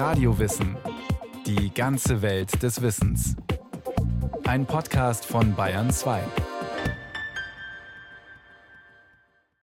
[0.00, 0.78] Radiowissen.
[1.44, 3.36] Die ganze Welt des Wissens.
[4.44, 6.22] Ein Podcast von Bayern 2.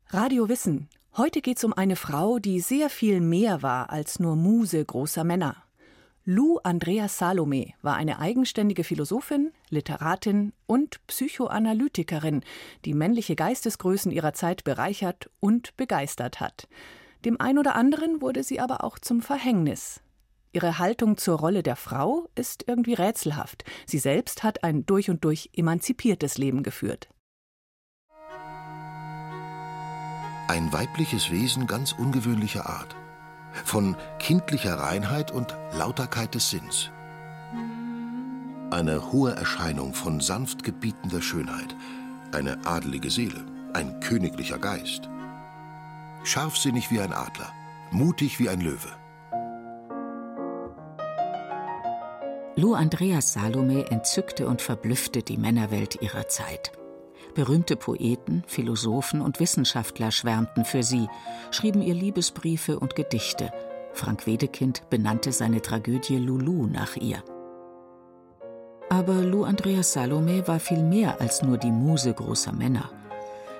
[0.08, 0.88] Radio Wissen.
[1.16, 5.62] Heute es um eine Frau, die sehr viel mehr war als nur Muse großer Männer.
[6.24, 12.42] Lou Andrea Salome war eine eigenständige Philosophin, Literatin und Psychoanalytikerin,
[12.84, 16.66] die männliche Geistesgrößen ihrer Zeit bereichert und begeistert hat.
[17.24, 20.00] Dem ein oder anderen wurde sie aber auch zum Verhängnis.
[20.54, 23.64] Ihre Haltung zur Rolle der Frau ist irgendwie rätselhaft.
[23.86, 27.08] Sie selbst hat ein durch und durch emanzipiertes Leben geführt.
[30.46, 32.94] Ein weibliches Wesen ganz ungewöhnlicher Art.
[33.64, 36.90] Von kindlicher Reinheit und Lauterkeit des Sinns.
[38.70, 41.74] Eine hohe Erscheinung von sanft gebietender Schönheit.
[42.30, 43.44] Eine adelige Seele.
[43.72, 45.08] Ein königlicher Geist.
[46.22, 47.52] Scharfsinnig wie ein Adler.
[47.90, 49.03] Mutig wie ein Löwe.
[52.56, 56.70] Lou Andreas Salome entzückte und verblüffte die Männerwelt ihrer Zeit.
[57.34, 61.08] Berühmte Poeten, Philosophen und Wissenschaftler schwärmten für sie,
[61.50, 63.50] schrieben ihr Liebesbriefe und Gedichte.
[63.92, 67.24] Frank Wedekind benannte seine Tragödie Lulu nach ihr.
[68.88, 72.88] Aber Lou Andreas Salome war viel mehr als nur die Muse großer Männer.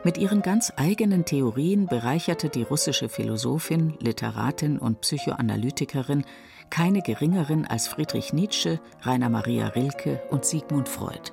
[0.05, 6.25] Mit ihren ganz eigenen Theorien bereicherte die russische Philosophin, Literatin und Psychoanalytikerin
[6.71, 11.33] keine geringeren als Friedrich Nietzsche, Rainer Maria Rilke und Sigmund Freud.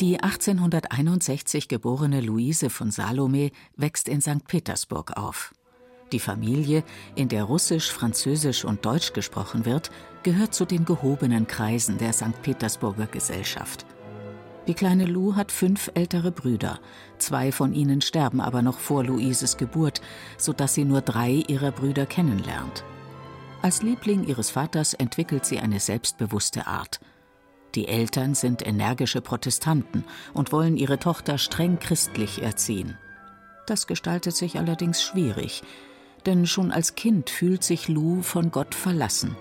[0.00, 4.46] Die 1861 geborene Luise von Salome wächst in St.
[4.46, 5.52] Petersburg auf.
[6.12, 6.84] Die Familie,
[7.16, 9.90] in der Russisch, Französisch und Deutsch gesprochen wird,
[10.22, 12.40] gehört zu den gehobenen Kreisen der St.
[12.42, 13.84] Petersburger Gesellschaft.
[14.68, 16.78] Die kleine Lou hat fünf ältere Brüder.
[17.18, 20.00] Zwei von ihnen sterben aber noch vor Luises Geburt,
[20.36, 22.84] sodass sie nur drei ihrer Brüder kennenlernt.
[23.62, 27.00] Als Liebling ihres Vaters entwickelt sie eine selbstbewusste Art–
[27.74, 32.96] die Eltern sind energische Protestanten und wollen ihre Tochter streng christlich erziehen.
[33.66, 35.62] Das gestaltet sich allerdings schwierig,
[36.24, 39.36] denn schon als Kind fühlt sich Lou von Gott verlassen.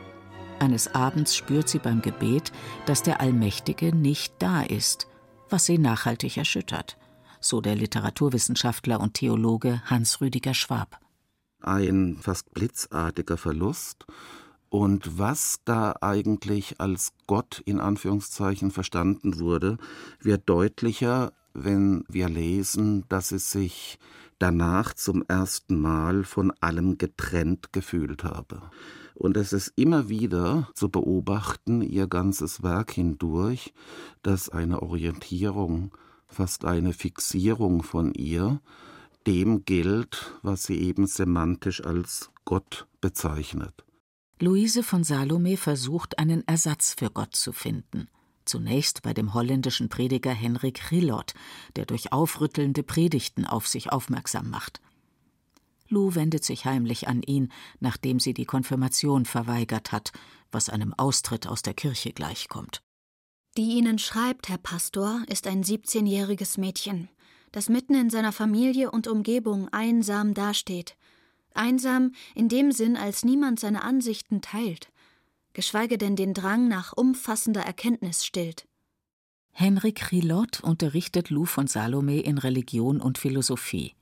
[0.60, 2.52] Eines Abends spürt sie beim Gebet,
[2.86, 5.08] dass der Allmächtige nicht da ist,
[5.50, 6.98] was sie nachhaltig erschüttert,
[7.40, 11.00] so der Literaturwissenschaftler und Theologe Hans Rüdiger Schwab.
[11.62, 14.06] Ein fast blitzartiger Verlust
[14.70, 19.78] und was da eigentlich als Gott in Anführungszeichen verstanden wurde,
[20.22, 23.98] wird deutlicher, wenn wir lesen, dass es sich
[24.40, 28.62] danach zum ersten Mal von allem getrennt gefühlt habe.
[29.14, 33.74] Und es ist immer wieder zu beobachten, ihr ganzes Werk hindurch,
[34.22, 35.92] dass eine Orientierung,
[36.28, 38.62] fast eine Fixierung von ihr,
[39.26, 43.84] dem gilt, was sie eben semantisch als Gott bezeichnet.
[44.40, 48.08] Luise von Salome versucht, einen Ersatz für Gott zu finden.
[48.48, 51.34] Zunächst bei dem holländischen Prediger Henrik Rilot,
[51.76, 54.82] der durch aufrüttelnde Predigten auf sich aufmerksam macht.
[55.90, 60.12] Lou wendet sich heimlich an ihn, nachdem sie die Konfirmation verweigert hat,
[60.52, 62.82] was einem Austritt aus der Kirche gleichkommt.
[63.58, 67.10] Die Ihnen schreibt, Herr Pastor, ist ein 17-jähriges Mädchen,
[67.52, 70.96] das mitten in seiner Familie und Umgebung einsam dasteht
[71.58, 74.90] Einsam in dem Sinn, als niemand seine Ansichten teilt,
[75.58, 78.68] geschweige denn den Drang nach umfassender Erkenntnis stillt.
[79.52, 83.96] Henrik Rilot unterrichtet Lou von Salome in Religion und Philosophie.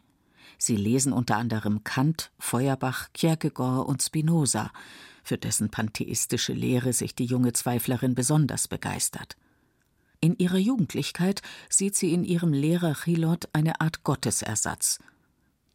[0.57, 4.69] Sie lesen unter anderem Kant, Feuerbach, Kierkegaard und Spinoza,
[5.23, 9.37] für dessen pantheistische Lehre sich die junge Zweiflerin besonders begeistert.
[10.19, 14.99] In ihrer Jugendlichkeit sieht sie in ihrem Lehrer Chilot eine Art Gottesersatz–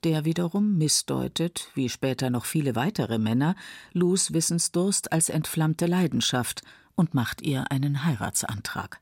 [0.04, 3.54] der wiederum missdeutet, wie später noch viele weitere Männer,
[3.92, 6.62] Lus Wissensdurst als entflammte Leidenschaft
[6.94, 9.00] und macht ihr einen Heiratsantrag.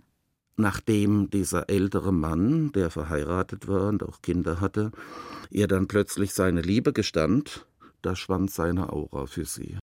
[0.57, 4.91] Nachdem dieser ältere Mann, der verheiratet war und auch Kinder hatte,
[5.51, 7.67] ihr dann plötzlich seine Liebe gestand,
[8.03, 9.79] da schwand seine Aura für sie.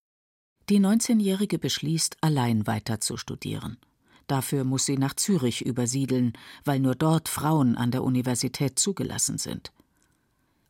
[0.69, 3.77] Die 19-Jährige beschließt, allein weiter zu studieren.
[4.27, 6.33] Dafür muss sie nach Zürich übersiedeln,
[6.63, 9.71] weil nur dort Frauen an der Universität zugelassen sind.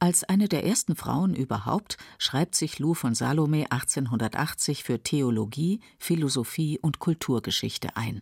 [0.05, 6.77] Als eine der ersten Frauen überhaupt schreibt sich Lou von Salome 1880 für Theologie, Philosophie
[6.77, 8.21] und Kulturgeschichte ein.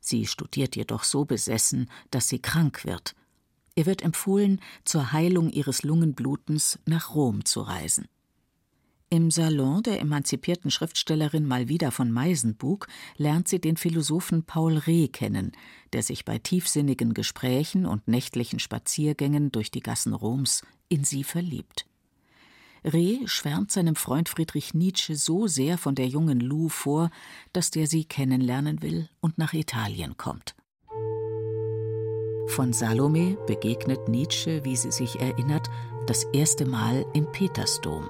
[0.00, 3.14] Sie studiert jedoch so besessen, dass sie krank wird.
[3.74, 8.08] Ihr wird empfohlen, zur Heilung ihres Lungenblutens nach Rom zu reisen.
[9.10, 12.86] Im Salon der emanzipierten Schriftstellerin Malvida von Meisenbug
[13.18, 15.52] lernt sie den Philosophen Paul Reh kennen,
[15.92, 21.86] der sich bei tiefsinnigen Gesprächen und nächtlichen Spaziergängen durch die Gassen Roms in sie verliebt.
[22.84, 27.10] Reh schwärmt seinem Freund Friedrich Nietzsche so sehr von der jungen Lou vor,
[27.52, 30.54] dass der sie kennenlernen will und nach Italien kommt.
[32.48, 35.68] Von Salome begegnet Nietzsche, wie sie sich erinnert,
[36.06, 38.08] das erste Mal im Petersdom.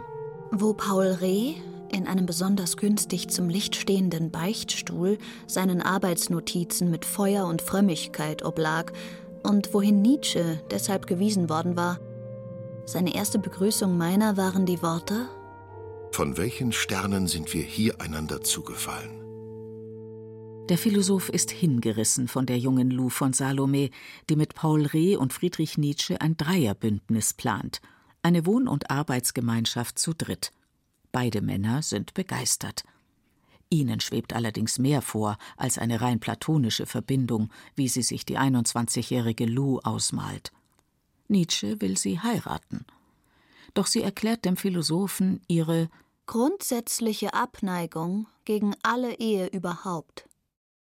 [0.53, 1.55] Wo Paul Reh
[1.91, 8.93] in einem besonders günstig zum Licht stehenden Beichtstuhl seinen Arbeitsnotizen mit Feuer und Frömmigkeit oblag
[9.43, 11.99] und wohin Nietzsche deshalb gewiesen worden war.
[12.89, 15.29] Seine erste Begrüßung meiner waren die Worte
[16.11, 19.11] Von welchen Sternen sind wir hier einander zugefallen?
[20.71, 23.91] Der Philosoph ist hingerissen von der jungen Lou von Salome,
[24.31, 27.83] die mit Paul Reh und Friedrich Nietzsche ein Dreierbündnis plant,
[28.23, 30.55] eine Wohn- und Arbeitsgemeinschaft zu dritt.
[31.13, 32.85] Beide Männer sind begeistert.
[33.69, 39.45] Ihnen schwebt allerdings mehr vor als eine rein platonische Verbindung, wie sie sich die 21-jährige
[39.45, 40.53] Lou ausmalt.
[41.29, 42.85] Nietzsche will sie heiraten.
[43.75, 45.89] Doch sie erklärt dem Philosophen ihre
[46.27, 50.29] grundsätzliche Abneigung gegen alle Ehe überhaupt.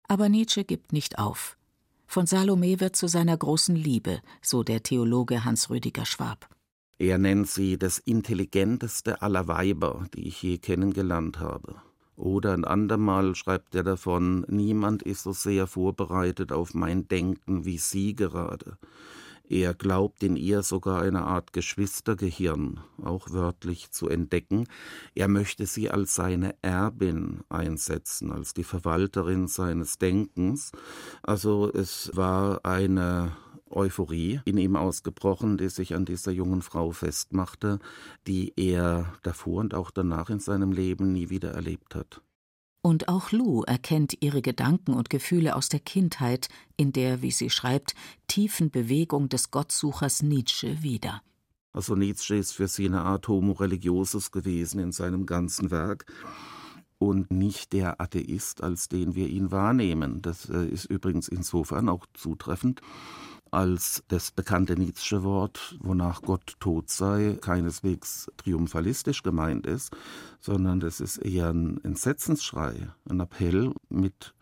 [0.09, 1.57] Aber Nietzsche gibt nicht auf.
[2.07, 6.49] Von Salome wird zu seiner großen Liebe, so der Theologe Hans Rüdiger Schwab.
[6.99, 11.77] Er nennt sie das intelligenteste aller Weiber, die ich je kennengelernt habe.
[12.17, 17.79] Oder ein andermal schreibt er davon, niemand ist so sehr vorbereitet auf mein Denken wie
[17.79, 18.79] Sie gerade.
[19.53, 24.67] Er glaubt in ihr sogar eine Art Geschwistergehirn, auch wörtlich zu entdecken.
[25.15, 30.73] Er möchte sie als seine Erbin einsetzen, als die Verwalterin seines Denkens.
[31.23, 33.37] Also es war eine
[33.69, 37.79] Euphorie in ihm ausgebrochen, die sich an dieser jungen Frau festmachte,
[38.27, 42.23] die er davor und auch danach in seinem Leben nie wieder erlebt hat.
[42.83, 47.49] Und auch Lou erkennt ihre Gedanken und Gefühle aus der Kindheit in der, wie sie
[47.49, 47.95] schreibt,
[48.27, 51.23] tiefen Bewegung des Gottsuchers Nietzsche wieder.
[51.73, 56.07] Also Nietzsche ist für sie eine Art Homo religiosus gewesen in seinem ganzen Werk
[56.99, 60.21] und nicht der Atheist, als den wir ihn wahrnehmen.
[60.21, 62.81] Das äh, ist übrigens insofern auch zutreffend,
[63.53, 69.95] als das bekannte Nietzsche Wort, wonach Gott tot sei, keineswegs triumphalistisch gemeint ist,
[70.41, 74.35] sondern das ist eher ein Entsetzensschrei, ein Appell mit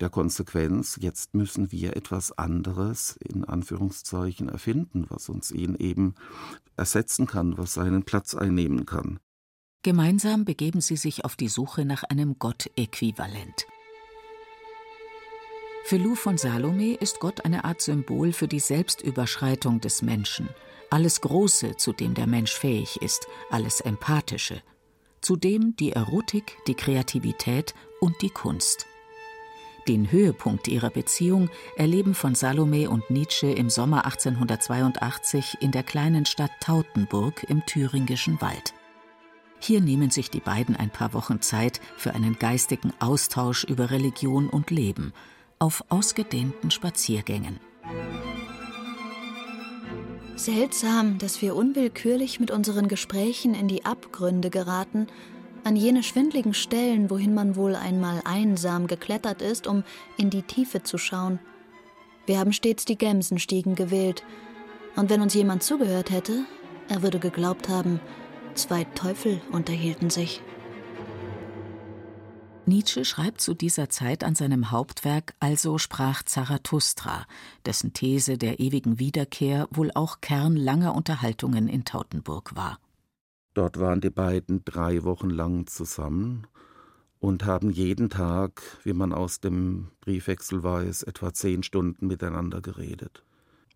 [0.00, 6.14] der Konsequenz, jetzt müssen wir etwas anderes in Anführungszeichen erfinden, was uns ihn eben
[6.76, 9.18] ersetzen kann, was seinen Platz einnehmen kann.
[9.82, 13.66] Gemeinsam begeben sie sich auf die Suche nach einem Gott-Äquivalent.
[15.84, 20.50] Für Lou von Salome ist Gott eine Art Symbol für die Selbstüberschreitung des Menschen,
[20.90, 24.62] alles Große, zu dem der Mensch fähig ist, alles Empathische,
[25.22, 28.86] zudem die Erotik, die Kreativität und die Kunst.
[29.86, 36.26] Den Höhepunkt ihrer Beziehung erleben von Salome und Nietzsche im Sommer 1882 in der kleinen
[36.26, 38.74] Stadt Tautenburg im thüringischen Wald.
[39.60, 44.50] Hier nehmen sich die beiden ein paar Wochen Zeit für einen geistigen Austausch über Religion
[44.50, 45.14] und Leben–
[45.58, 47.60] auf ausgedehnten Spaziergängen.
[50.36, 55.08] Seltsam, dass wir unwillkürlich mit unseren Gesprächen in die Abgründe geraten,
[55.64, 59.82] an jene schwindligen Stellen, wohin man wohl einmal einsam geklettert ist, um
[60.16, 61.40] in die Tiefe zu schauen.
[62.26, 64.22] Wir haben stets die Gemsenstiegen gewählt,
[64.96, 66.44] und wenn uns jemand zugehört hätte,
[66.88, 68.00] er würde geglaubt haben,
[68.54, 70.40] zwei Teufel unterhielten sich.
[72.68, 77.26] Nietzsche schreibt zu dieser Zeit an seinem Hauptwerk Also sprach Zarathustra,
[77.66, 82.78] dessen These der ewigen Wiederkehr wohl auch Kern langer Unterhaltungen in Tautenburg war.
[83.54, 86.46] Dort waren die beiden drei Wochen lang zusammen
[87.18, 93.24] und haben jeden Tag, wie man aus dem Briefwechsel weiß, etwa zehn Stunden miteinander geredet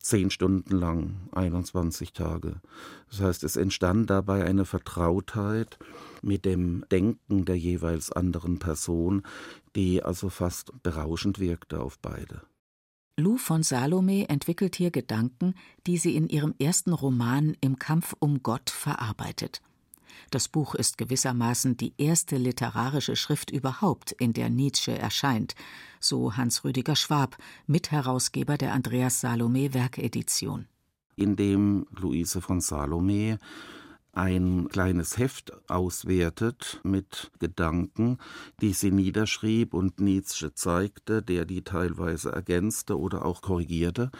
[0.03, 2.61] zehn Stunden lang, 21 Tage.
[3.09, 5.79] Das heißt, es entstand dabei eine Vertrautheit
[6.23, 9.23] mit dem Denken der jeweils anderen Person,
[9.75, 12.43] die also fast berauschend wirkte auf beide.
[13.19, 15.55] Lou von Salome entwickelt hier Gedanken,
[15.87, 19.61] die sie in ihrem ersten Roman Im Kampf um Gott verarbeitet.
[20.31, 25.55] Das Buch ist gewissermaßen die erste literarische Schrift überhaupt, in der Nietzsche erscheint,
[26.01, 30.67] so Hans Rüdiger Schwab, Mitherausgeber der Andreas Salome Werkedition.
[31.17, 33.39] In dem Luise von Salome
[34.13, 38.19] ein kleines Heft auswertet mit Gedanken,
[38.61, 44.11] die sie niederschrieb und Nietzsche zeigte, der die teilweise ergänzte oder auch korrigierte.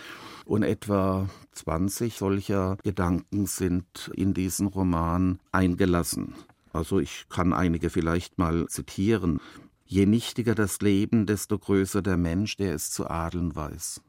[0.47, 6.35] Und etwa 20 solcher Gedanken sind in diesen Roman eingelassen.
[6.73, 9.41] Also ich kann einige vielleicht mal zitieren.
[9.85, 14.01] Je nichtiger das Leben, desto größer der Mensch, der es zu adeln weiß.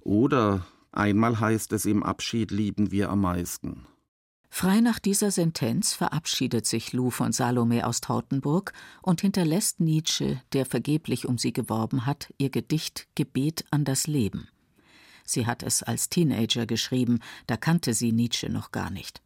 [0.00, 3.86] Oder einmal heißt es im Abschied lieben wir am meisten.
[4.56, 10.64] Frei nach dieser Sentenz verabschiedet sich Lou von Salome aus Tautenburg und hinterlässt Nietzsche, der
[10.64, 14.46] vergeblich um sie geworben hat, ihr Gedicht Gebet an das Leben.
[15.24, 17.18] Sie hat es als Teenager geschrieben,
[17.48, 19.22] da kannte sie Nietzsche noch gar nicht.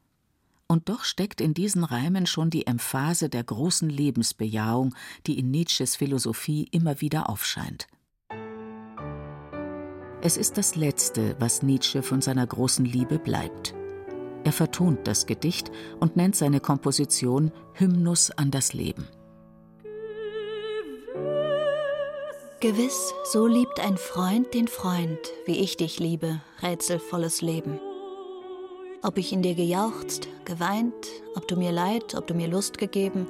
[0.67, 4.95] Und doch steckt in diesen Reimen schon die Emphase der großen Lebensbejahung,
[5.27, 7.87] die in Nietzsches Philosophie immer wieder aufscheint.
[10.23, 13.75] Es ist das Letzte, was Nietzsche von seiner großen Liebe bleibt.
[14.49, 19.07] Er vertont das Gedicht und nennt seine Komposition Hymnus an das Leben.
[22.59, 27.79] Gewiss, so liebt ein Freund den Freund, wie ich dich liebe, rätselvolles Leben.
[29.03, 30.95] Ob ich in dir gejauchzt, geweint,
[31.35, 33.27] ob du mir Leid, ob du mir Lust gegeben,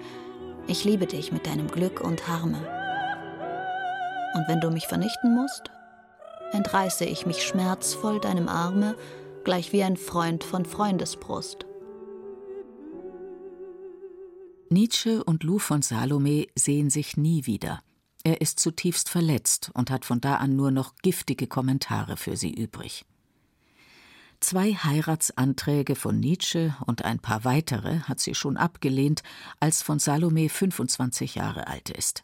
[0.68, 2.58] ich liebe dich mit deinem Glück und Harme.
[4.36, 5.64] Und wenn du mich vernichten musst,
[6.52, 8.94] entreiße ich mich schmerzvoll deinem Arme
[9.48, 11.64] gleich wie ein Freund von Freundesbrust.
[14.68, 17.80] Nietzsche und Lou von Salome sehen sich nie wieder.
[18.24, 22.52] Er ist zutiefst verletzt und hat von da an nur noch giftige Kommentare für sie
[22.52, 23.06] übrig.
[24.40, 29.22] Zwei Heiratsanträge von Nietzsche und ein paar weitere hat sie schon abgelehnt,
[29.60, 32.22] als von Salome 25 Jahre alt ist.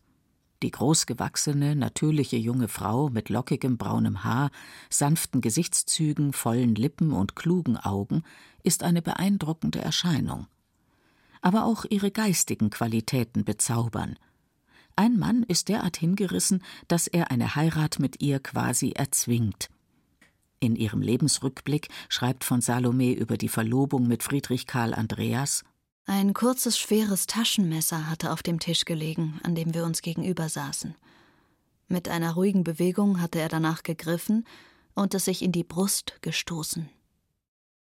[0.64, 4.50] Die großgewachsene, natürliche junge Frau mit lockigem braunem Haar,
[4.88, 8.23] sanften Gesichtszügen, vollen Lippen und klugen Augen
[8.62, 10.47] ist eine beeindruckende Erscheinung.
[11.42, 14.18] Aber auch ihre geistigen Qualitäten bezaubern.
[14.97, 19.68] Ein Mann ist derart hingerissen, dass er eine Heirat mit ihr quasi erzwingt.
[20.61, 25.62] In ihrem Lebensrückblick schreibt von Salome über die Verlobung mit Friedrich Karl Andreas
[26.06, 30.94] ein kurzes, schweres Taschenmesser hatte auf dem Tisch gelegen, an dem wir uns gegenüber saßen.
[31.88, 34.46] Mit einer ruhigen Bewegung hatte er danach gegriffen
[34.94, 36.88] und es sich in die Brust gestoßen.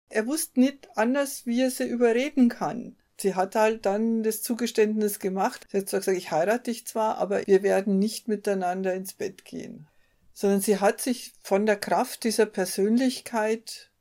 [0.09, 2.95] Er wusste nicht anders, wie er sie überreden kann.
[3.17, 5.67] Sie hat halt dann das Zugeständnis gemacht.
[5.71, 9.45] Sie hat zwar gesagt, ich heirate dich zwar, aber wir werden nicht miteinander ins Bett
[9.45, 9.87] gehen.
[10.33, 13.91] Sondern sie hat sich von der Kraft dieser Persönlichkeit,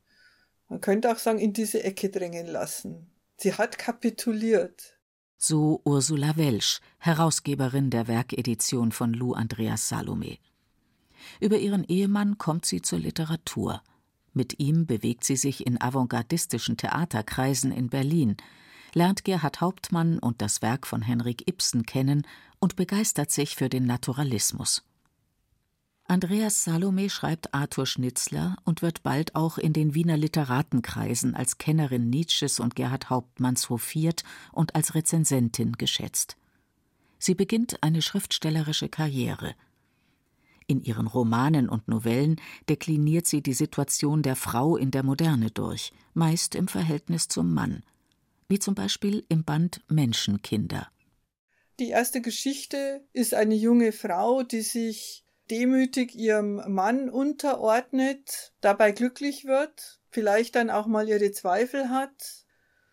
[0.68, 3.10] man könnte auch sagen, in diese Ecke drängen lassen.
[3.36, 4.98] Sie hat kapituliert.
[5.36, 10.38] So Ursula Welsch, Herausgeberin der Werkedition von Lou Andreas Salome.
[11.40, 13.82] Über ihren Ehemann kommt sie zur Literatur.
[14.32, 18.36] Mit ihm bewegt sie sich in avantgardistischen Theaterkreisen in Berlin,
[18.94, 22.26] lernt Gerhard Hauptmann und das Werk von Henrik Ibsen kennen
[22.58, 24.82] und begeistert sich für den Naturalismus.
[26.06, 32.10] Andreas Salome schreibt Arthur Schnitzler und wird bald auch in den Wiener Literatenkreisen als Kennerin
[32.10, 36.36] Nietzsches und Gerhard Hauptmanns hofiert und als Rezensentin geschätzt.
[37.18, 39.54] Sie beginnt eine schriftstellerische Karriere.
[40.66, 42.36] In ihren Romanen und Novellen
[42.68, 47.82] dekliniert sie die Situation der Frau in der Moderne durch, meist im Verhältnis zum Mann,
[48.48, 50.88] wie zum Beispiel im Band Menschenkinder.
[51.80, 59.44] Die erste Geschichte ist eine junge Frau, die sich demütig ihrem Mann unterordnet, dabei glücklich
[59.44, 62.44] wird, vielleicht dann auch mal ihre Zweifel hat,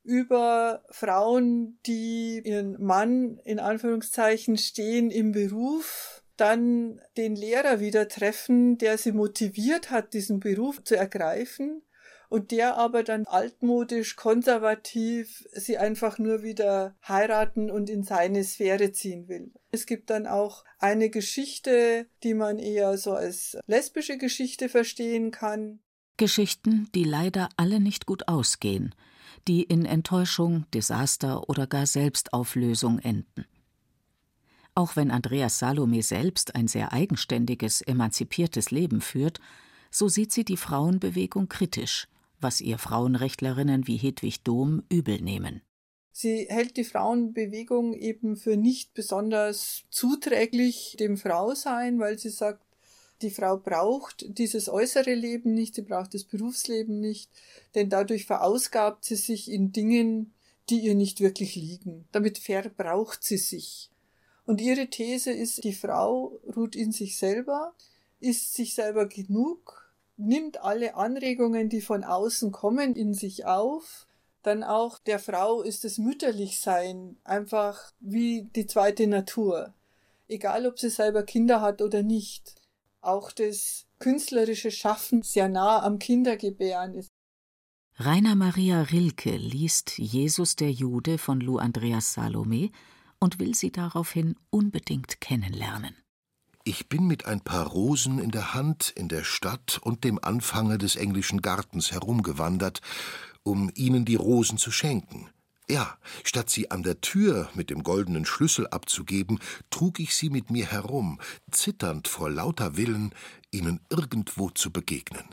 [0.04, 8.78] über Frauen, die ihren Mann in Anführungszeichen stehen im Beruf, dann den Lehrer wieder treffen,
[8.80, 11.84] der sie motiviert hat, diesen Beruf zu ergreifen
[12.32, 18.94] und der aber dann altmodisch, konservativ sie einfach nur wieder heiraten und in seine Sphäre
[18.94, 19.52] ziehen will.
[19.72, 25.82] Es gibt dann auch eine Geschichte, die man eher so als lesbische Geschichte verstehen kann.
[26.16, 28.96] Geschichten, die leider alle nicht gut ausgehen,
[29.50, 33.46] die in Enttäuschung, Desaster oder gar Selbstauflösung enden.
[34.74, 39.42] Auch wenn Andreas Salome selbst ein sehr eigenständiges, emanzipiertes Leben führt,
[39.90, 42.08] so sieht sie die Frauenbewegung kritisch
[42.42, 45.62] was ihr Frauenrechtlerinnen wie Hedwig Dohm übel nehmen.
[46.12, 52.64] Sie hält die Frauenbewegung eben für nicht besonders zuträglich dem Frausein, weil sie sagt,
[53.22, 57.32] die Frau braucht dieses äußere Leben nicht, sie braucht das Berufsleben nicht,
[57.76, 60.34] denn dadurch verausgabt sie sich in Dingen,
[60.70, 62.08] die ihr nicht wirklich liegen.
[62.12, 63.92] Damit verbraucht sie sich.
[64.46, 67.74] Und ihre These ist, die Frau ruht in sich selber,
[68.20, 69.81] ist sich selber genug,
[70.22, 74.08] nimmt alle Anregungen, die von außen kommen, in sich auf.
[74.44, 79.74] Dann auch der Frau ist das Mütterlichsein einfach wie die zweite Natur.
[80.28, 82.56] Egal, ob sie selber Kinder hat oder nicht.
[83.02, 87.10] Auch das künstlerische Schaffen sehr nah am Kindergebären ist.
[87.98, 92.72] Rainer Maria Rilke liest Jesus der Jude von Lou Andreas Salome
[93.20, 95.96] und will sie daraufhin unbedingt kennenlernen.
[96.64, 100.78] Ich bin mit ein paar Rosen in der Hand in der Stadt und dem Anfange
[100.78, 102.82] des englischen Gartens herumgewandert
[103.44, 105.30] um ihnen die Rosen zu schenken.
[105.70, 109.40] Ja, statt sie an der Tür mit dem goldenen Schlüssel abzugeben,
[109.70, 113.14] trug ich sie mit mir herum, zitternd vor lauter Willen,
[113.52, 115.24] ihnen irgendwo zu begegnen.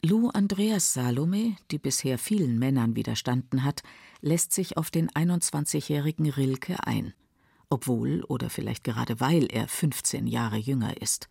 [0.00, 3.82] Lou Andreas Salome, die bisher vielen Männern widerstanden hat,
[4.20, 7.14] lässt sich auf den 21-jährigen Rilke ein,
[7.70, 11.28] obwohl oder vielleicht gerade weil er 15 Jahre jünger ist.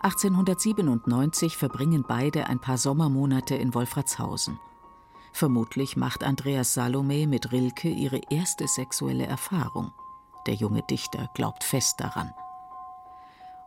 [0.00, 4.58] 1897 verbringen beide ein paar Sommermonate in Wolfratshausen.
[5.32, 9.92] Vermutlich macht Andreas Salome mit Rilke ihre erste sexuelle Erfahrung.
[10.46, 12.32] Der junge Dichter glaubt fest daran.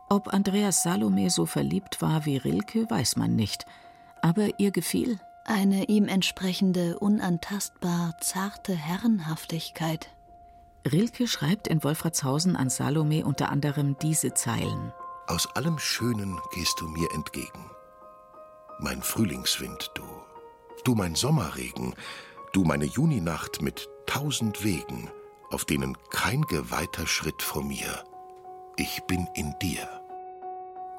[0.08, 3.66] Ob Andreas Salome so verliebt war wie Rilke, weiß man nicht,
[4.22, 10.10] aber ihr gefiel eine ihm entsprechende, unantastbar zarte Herrenhaftigkeit.
[10.84, 14.92] Rilke schreibt in Wolfratshausen an Salome unter anderem diese Zeilen.
[15.26, 17.70] Aus allem Schönen gehst du mir entgegen.
[18.78, 20.02] Mein Frühlingswind, du
[20.84, 21.94] Du mein Sommerregen,
[22.52, 25.10] du meine Juninacht mit tausend Wegen,
[25.50, 28.04] auf denen kein geweihter Schritt vor mir.
[28.76, 29.88] Ich bin in dir.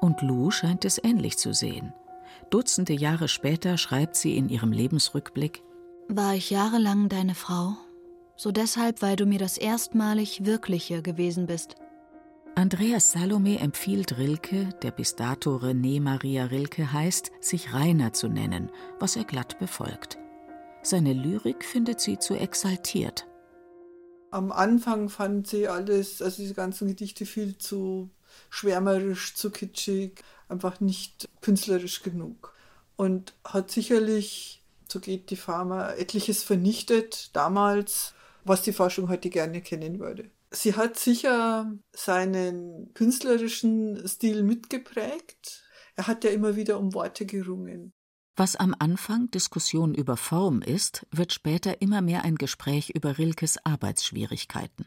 [0.00, 1.92] Und Lou scheint es ähnlich zu sehen.
[2.50, 5.62] Dutzende Jahre später schreibt sie in ihrem Lebensrückblick
[6.08, 7.74] War ich jahrelang deine Frau,
[8.36, 11.76] so deshalb, weil du mir das erstmalig Wirkliche gewesen bist.
[12.54, 18.70] Andreas Salome empfiehlt Rilke, der bis dato René Maria Rilke heißt, sich Rainer zu nennen,
[19.00, 20.18] was er glatt befolgt.
[20.82, 23.26] Seine Lyrik findet sie zu exaltiert.
[24.30, 28.10] Am Anfang fand sie alles, also diese ganzen Gedichte viel zu
[28.50, 32.54] schwärmerisch, zu kitschig, einfach nicht künstlerisch genug.
[32.96, 39.60] Und hat sicherlich, so geht die Pharma, etliches vernichtet damals, was die Forschung heute gerne
[39.62, 40.30] kennen würde.
[40.50, 45.62] Sie hat sicher seinen künstlerischen Stil mitgeprägt.
[45.96, 47.92] Er hat ja immer wieder um Worte gerungen.
[48.36, 53.58] Was am Anfang Diskussion über Form ist, wird später immer mehr ein Gespräch über Rilkes
[53.64, 54.86] Arbeitsschwierigkeiten.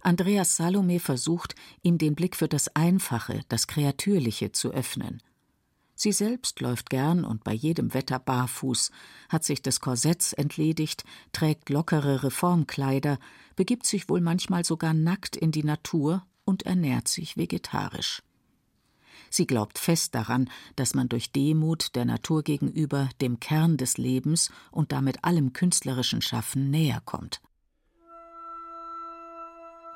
[0.00, 5.22] Andreas Salome versucht, ihm den Blick für das Einfache, das Kreatürliche zu öffnen–
[5.94, 8.90] Sie selbst läuft gern und bei jedem Wetter barfuß,
[9.28, 13.18] hat sich des Korsetts entledigt, trägt lockere Reformkleider,
[13.54, 18.22] begibt sich wohl manchmal sogar nackt in die Natur und ernährt sich vegetarisch.
[19.30, 24.50] Sie glaubt fest daran, dass man durch Demut der Natur gegenüber dem Kern des Lebens
[24.70, 27.40] und damit allem künstlerischen Schaffen näher kommt.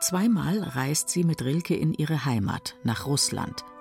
[0.01, 3.65] Zweimal reist sie mit Rilke in ihre Heimat, nach Russland–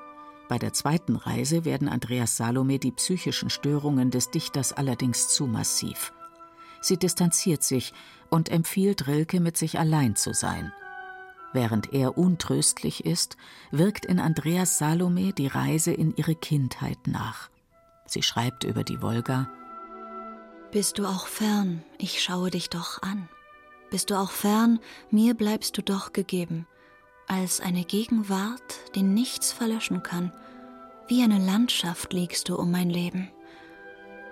[0.47, 6.13] bei der zweiten Reise werden Andreas Salome die psychischen Störungen des Dichters allerdings zu massiv.
[6.79, 7.93] Sie distanziert sich
[8.29, 10.71] und empfiehlt Rilke, mit sich allein zu sein.
[11.53, 13.35] Während er untröstlich ist,
[13.71, 17.49] wirkt in Andreas Salome die Reise in ihre Kindheit nach.
[18.05, 19.49] Sie schreibt über die Wolga
[20.71, 23.27] Bist du auch fern, ich schaue dich doch an.
[23.89, 24.79] Bist du auch fern,
[25.09, 26.67] mir bleibst du doch gegeben
[27.27, 30.31] als eine Gegenwart, die nichts verlöschen kann.
[31.07, 33.29] Wie eine Landschaft liegst du um mein Leben.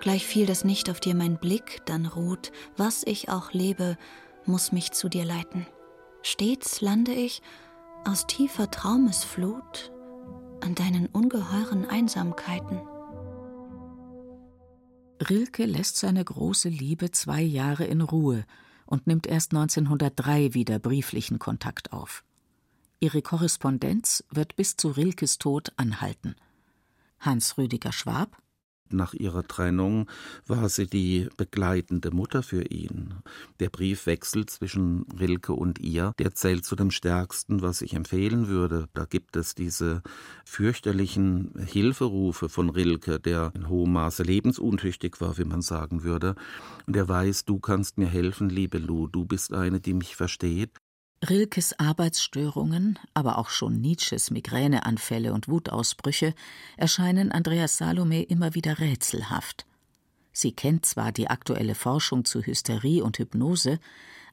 [0.00, 3.96] Gleich fiel das nicht auf dir mein Blick, dann ruht, was ich auch lebe,
[4.44, 5.66] muss mich zu dir leiten.
[6.22, 7.42] Stets lande ich
[8.04, 9.92] aus tiefer Traumesflut
[10.60, 12.80] an deinen ungeheuren Einsamkeiten.
[15.28, 18.44] Rilke lässt seine große Liebe zwei Jahre in Ruhe
[18.84, 22.25] und nimmt erst 1903 wieder brieflichen Kontakt auf.
[22.98, 26.34] Ihre Korrespondenz wird bis zu Rilkes Tod anhalten.
[27.18, 28.42] Hans Rüdiger Schwab
[28.90, 30.08] nach ihrer Trennung
[30.46, 33.14] war sie die begleitende Mutter für ihn.
[33.58, 38.88] Der Briefwechsel zwischen Rilke und ihr, der zählt zu dem stärksten, was ich empfehlen würde.
[38.94, 40.02] Da gibt es diese
[40.44, 46.36] fürchterlichen Hilferufe von Rilke, der in hohem Maße lebensuntüchtig war, wie man sagen würde.
[46.86, 50.70] Und er weiß, du kannst mir helfen, liebe Lou, du bist eine, die mich versteht.
[51.24, 56.34] Rilkes Arbeitsstörungen, aber auch schon Nietzsches Migräneanfälle und Wutausbrüche
[56.76, 59.66] erscheinen Andreas Salome immer wieder rätselhaft.
[60.32, 63.78] Sie kennt zwar die aktuelle Forschung zu Hysterie und Hypnose,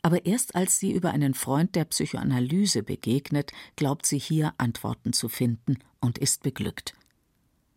[0.02, 5.30] aber erst als sie über einen Freund der Psychoanalyse begegnet, glaubt sie hier Antworten zu
[5.30, 6.93] finden und ist beglückt.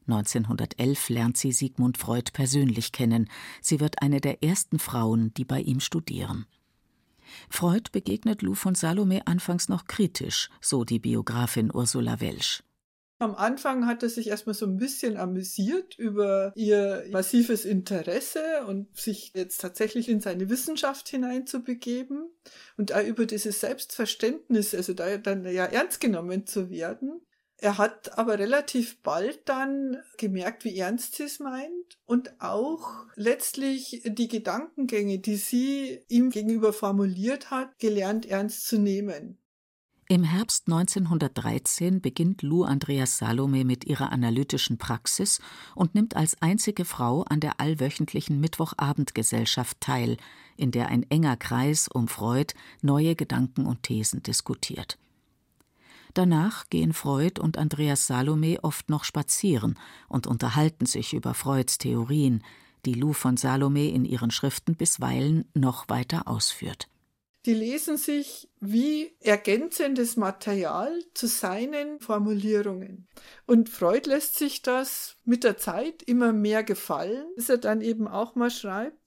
[0.09, 3.31] 1911 lernt sie Sigmund Freud persönlich kennen.
[3.61, 6.47] Sie wird eine der ersten Frauen, die bei ihm studieren.
[7.49, 12.63] Freud begegnet Lou von Salome anfangs noch kritisch, so die Biografin Ursula Welsch.
[13.19, 18.95] Am Anfang hat er sich erstmal so ein bisschen amüsiert über ihr massives Interesse und
[18.95, 22.29] sich jetzt tatsächlich in seine Wissenschaft hineinzubegeben
[22.77, 27.23] und auch über dieses Selbstverständnis, also da dann ja ernst genommen zu werden.
[27.59, 34.03] Er hat aber relativ bald dann gemerkt, wie ernst sie es meint und auch letztlich
[34.05, 39.39] die Gedankengänge, die sie ihm gegenüber formuliert hat, gelernt ernst zu nehmen.
[40.09, 45.41] Im Herbst 1913 beginnt Lou Andreas Salome mit ihrer analytischen Praxis
[45.75, 50.17] und nimmt als einzige Frau an der allwöchentlichen Mittwochabendgesellschaft teil,
[50.57, 54.97] in der ein enger Kreis um Freud neue Gedanken und Thesen diskutiert.
[56.17, 62.43] Danach gehen Freud und Andreas Salome oft noch spazieren und unterhalten sich über Freuds Theorien,
[62.87, 66.89] die Lou von Salome in ihren Schriften bisweilen noch weiter ausführt
[67.47, 73.07] die lesen sich wie ergänzendes Material zu seinen Formulierungen.
[73.47, 78.09] Und Freud lässt sich das mit der Zeit immer mehr gefallen, bis er dann eben
[78.09, 78.99] auch mal schreibt,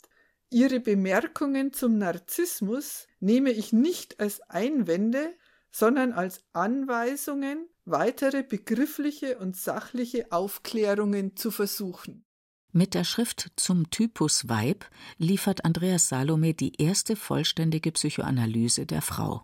[0.51, 5.35] Ihre Bemerkungen zum Narzissmus nehme ich nicht als Einwände,
[5.71, 12.25] sondern als Anweisungen, weitere begriffliche und sachliche Aufklärungen zu versuchen.
[12.71, 14.85] Mit der Schrift Zum Typus Weib
[15.17, 19.43] liefert Andreas Salome die erste vollständige Psychoanalyse der Frau.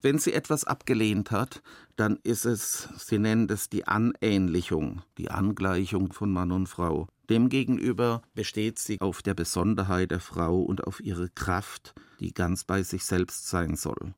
[0.00, 1.62] Wenn sie etwas abgelehnt hat,
[1.96, 7.08] dann ist es, sie nennt es die Anähnlichung, die Angleichung von Mann und Frau.
[7.28, 12.82] Demgegenüber besteht sie auf der Besonderheit der Frau und auf ihre Kraft, die ganz bei
[12.82, 14.14] sich selbst sein soll.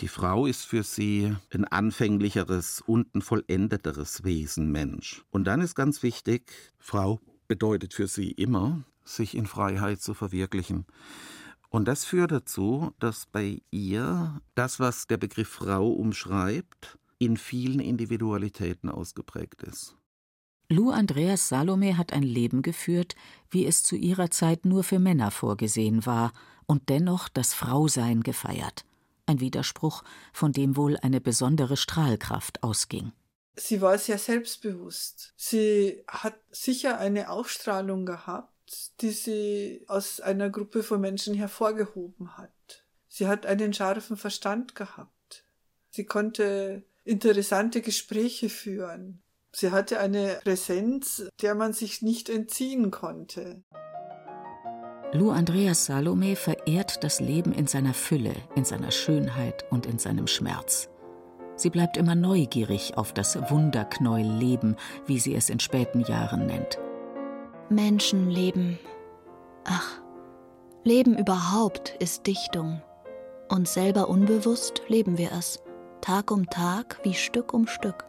[0.00, 5.22] Die Frau ist für sie ein anfänglicheres und ein vollendeteres Wesen Mensch.
[5.30, 10.86] Und dann ist ganz wichtig, Frau bedeutet für sie immer, sich in Freiheit zu verwirklichen.
[11.68, 17.80] Und das führt dazu, dass bei ihr das, was der Begriff Frau umschreibt, in vielen
[17.80, 19.96] Individualitäten ausgeprägt ist.
[20.70, 23.16] Lou Andreas Salome hat ein Leben geführt,
[23.50, 26.32] wie es zu ihrer Zeit nur für Männer vorgesehen war,
[26.64, 28.84] und dennoch das Frausein gefeiert.
[29.30, 33.12] Ein Widerspruch, von dem wohl eine besondere Strahlkraft ausging.
[33.54, 35.34] Sie war sehr selbstbewusst.
[35.36, 42.82] Sie hat sicher eine Ausstrahlung gehabt, die sie aus einer Gruppe von Menschen hervorgehoben hat.
[43.06, 45.44] Sie hat einen scharfen Verstand gehabt.
[45.90, 49.22] Sie konnte interessante Gespräche führen.
[49.52, 53.62] Sie hatte eine Präsenz, der man sich nicht entziehen konnte.
[55.12, 60.28] Lou Andreas Salome verehrt das Leben in seiner Fülle, in seiner Schönheit und in seinem
[60.28, 60.88] Schmerz.
[61.56, 66.78] Sie bleibt immer neugierig auf das Wunderknäuel-Leben, wie sie es in späten Jahren nennt.
[67.70, 68.78] Menschenleben.
[69.64, 70.00] Ach,
[70.84, 72.80] Leben überhaupt ist Dichtung.
[73.48, 75.58] Und selber unbewusst leben wir es,
[76.00, 78.04] Tag um Tag wie Stück um Stück.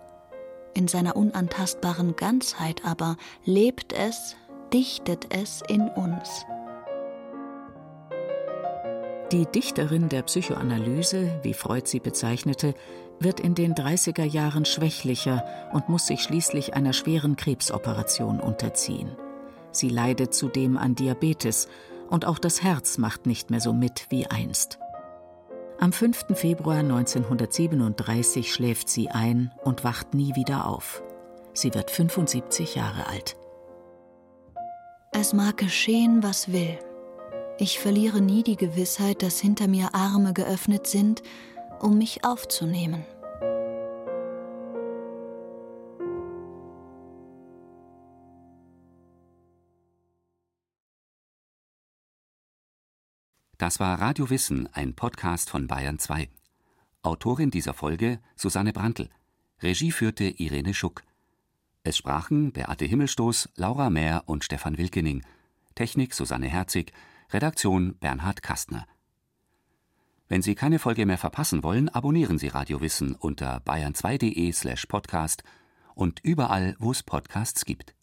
[0.75, 4.35] In seiner unantastbaren Ganzheit aber lebt es,
[4.71, 6.45] dichtet es in uns.
[9.31, 12.73] Die Dichterin der Psychoanalyse, wie Freud sie bezeichnete,
[13.21, 19.15] wird in den 30er Jahren schwächlicher und muss sich schließlich einer schweren Krebsoperation unterziehen.
[19.71, 21.69] Sie leidet zudem an Diabetes
[22.09, 24.79] und auch das Herz macht nicht mehr so mit wie einst.
[25.79, 26.25] Am 5.
[26.33, 31.01] Februar 1937 schläft sie ein und wacht nie wieder auf.
[31.53, 33.37] Sie wird 75 Jahre alt.
[35.13, 36.77] Es mag geschehen, was will.
[37.61, 41.21] Ich verliere nie die Gewissheit, dass hinter mir Arme geöffnet sind,
[41.79, 43.05] um mich aufzunehmen.
[53.59, 56.29] Das war Radio Wissen, ein Podcast von Bayern 2.
[57.03, 59.07] Autorin dieser Folge Susanne Brandl.
[59.61, 61.03] Regie führte Irene Schuck.
[61.83, 65.23] Es sprachen Beate Himmelstoß, Laura Mehr und Stefan Wilkening.
[65.75, 66.91] Technik Susanne Herzig.
[67.33, 68.85] Redaktion Bernhard Kastner.
[70.27, 75.43] Wenn Sie keine Folge mehr verpassen wollen, abonnieren Sie Radio Wissen unter bayern2.de slash podcast
[75.95, 77.95] und überall, wo es Podcasts gibt.